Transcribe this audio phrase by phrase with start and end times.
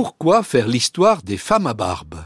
[0.00, 2.24] Pourquoi faire l'histoire des femmes à barbe?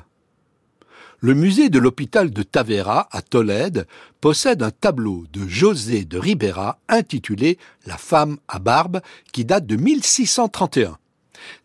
[1.21, 3.87] Le musée de l'hôpital de Tavera, à Tolède,
[4.21, 7.57] possède un tableau de José de Ribera intitulé
[7.87, 9.01] La femme à barbe,
[9.33, 10.99] qui date de 1631.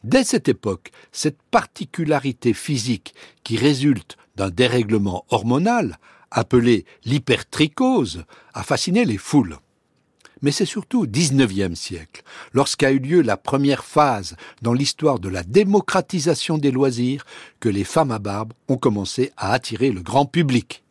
[0.05, 3.13] Dès cette époque, cette particularité physique
[3.43, 5.97] qui résulte d'un dérèglement hormonal,
[6.31, 9.57] appelé l'hypertrichose, a fasciné les foules.
[10.41, 15.29] Mais c'est surtout au XIXe siècle, lorsqu'a eu lieu la première phase dans l'histoire de
[15.29, 17.25] la démocratisation des loisirs,
[17.59, 20.83] que les femmes à barbe ont commencé à attirer le grand public.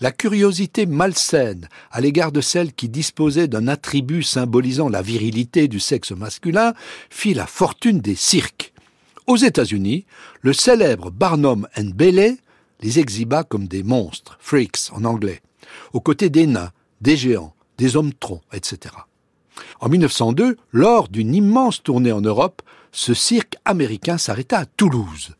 [0.00, 5.80] La curiosité malsaine à l'égard de celles qui disposaient d'un attribut symbolisant la virilité du
[5.80, 6.74] sexe masculin
[7.08, 8.74] fit la fortune des cirques.
[9.26, 10.04] Aux États-Unis,
[10.42, 12.36] le célèbre Barnum and Bailey
[12.80, 15.40] les exhiba comme des monstres, freaks en anglais,
[15.94, 18.94] aux côtés des nains, des géants, des hommes troncs, etc.
[19.80, 22.62] En 1902, lors d'une immense tournée en Europe,
[22.92, 25.36] ce cirque américain s'arrêta à Toulouse.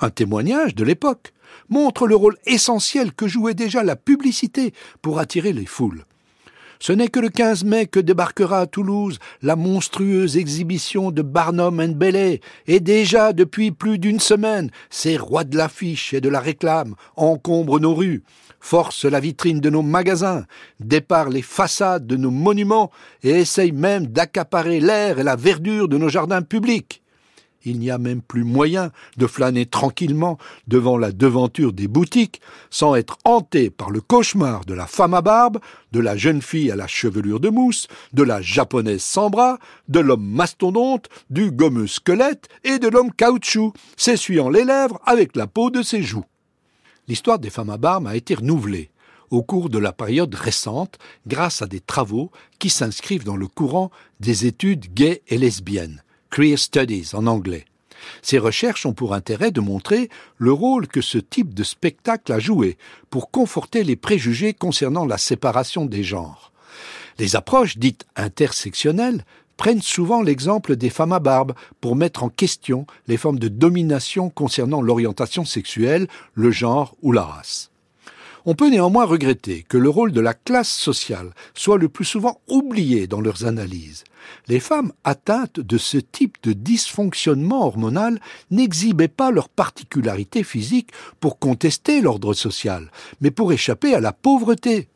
[0.00, 1.32] Un témoignage de l'époque
[1.68, 6.04] montre le rôle essentiel que jouait déjà la publicité pour attirer les foules.
[6.82, 11.78] Ce n'est que le 15 mai que débarquera à Toulouse la monstrueuse exhibition de Barnum
[11.78, 16.40] and Bailey, et déjà depuis plus d'une semaine, ces rois de l'affiche et de la
[16.40, 18.22] réclame encombrent nos rues,
[18.60, 20.46] forcent la vitrine de nos magasins,
[20.80, 22.90] déparent les façades de nos monuments
[23.22, 27.02] et essayent même d'accaparer l'air et la verdure de nos jardins publics
[27.64, 32.94] il n'y a même plus moyen de flâner tranquillement devant la devanture des boutiques sans
[32.94, 35.58] être hanté par le cauchemar de la femme à barbe,
[35.92, 39.58] de la jeune fille à la chevelure de mousse, de la japonaise sans bras,
[39.88, 45.46] de l'homme mastodonte, du gommeux squelette et de l'homme caoutchouc, s'essuyant les lèvres avec la
[45.46, 46.24] peau de ses joues.
[47.08, 48.90] L'histoire des femmes à barbe a été renouvelée
[49.30, 53.90] au cours de la période récente grâce à des travaux qui s'inscrivent dans le courant
[54.18, 57.64] des études gays et lesbiennes Queer Studies en anglais.
[58.22, 62.38] Ces recherches ont pour intérêt de montrer le rôle que ce type de spectacle a
[62.38, 62.78] joué
[63.10, 66.52] pour conforter les préjugés concernant la séparation des genres.
[67.18, 69.24] Les approches dites intersectionnelles
[69.56, 71.52] prennent souvent l'exemple des femmes à barbe
[71.82, 77.24] pour mettre en question les formes de domination concernant l'orientation sexuelle, le genre ou la
[77.24, 77.69] race.
[78.46, 82.40] On peut néanmoins regretter que le rôle de la classe sociale soit le plus souvent
[82.48, 84.04] oublié dans leurs analyses.
[84.48, 88.20] Les femmes atteintes de ce type de dysfonctionnement hormonal
[88.50, 90.90] n'exhibaient pas leur particularité physique
[91.20, 92.90] pour contester l'ordre social,
[93.20, 94.88] mais pour échapper à la pauvreté.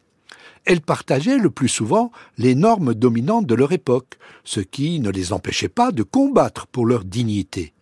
[0.64, 5.32] Elles partageaient le plus souvent les normes dominantes de leur époque, ce qui ne les
[5.32, 7.74] empêchait pas de combattre pour leur dignité.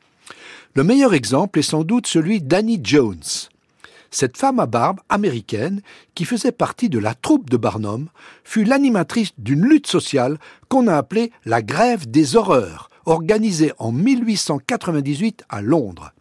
[0.75, 3.23] Le meilleur exemple est sans doute celui d'Annie Jones,
[4.13, 5.81] cette femme à barbe américaine,
[6.15, 8.09] qui faisait partie de la troupe de Barnum,
[8.45, 15.45] fut l'animatrice d'une lutte sociale qu'on a appelée la grève des horreurs, organisée en 1898
[15.49, 16.13] à Londres.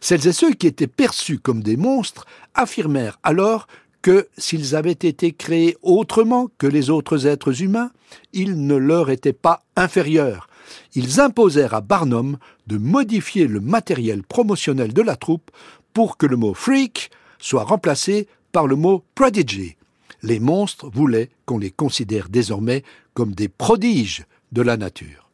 [0.00, 3.66] Celles et ceux qui étaient perçus comme des monstres affirmèrent alors
[4.02, 7.90] que s'ils avaient été créés autrement que les autres êtres humains,
[8.32, 10.48] ils ne leur étaient pas inférieurs.
[10.94, 15.50] Ils imposèrent à Barnum de modifier le matériel promotionnel de la troupe
[15.94, 19.76] pour que le mot freak soit remplacé par le mot prodigy.
[20.22, 22.82] Les monstres voulaient qu'on les considère désormais
[23.14, 25.27] comme des prodiges de la nature.